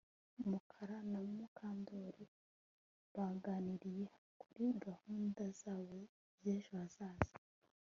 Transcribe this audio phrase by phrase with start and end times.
[0.49, 2.25] Mukara na Mukandoli
[3.15, 4.07] baganiriye
[4.41, 5.97] kuri gahunda zabo
[6.41, 7.33] zejo hazaza